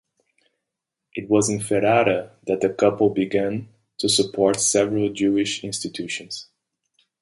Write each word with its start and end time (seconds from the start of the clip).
It 1.13 1.29
was 1.29 1.47
in 1.47 1.59
Ferrara 1.59 2.31
that 2.47 2.61
the 2.61 2.69
couple 2.69 3.11
began 3.11 3.69
to 3.99 4.09
support 4.09 4.59
several 4.59 5.13
Jewish 5.13 5.63
institutions. 5.63 6.47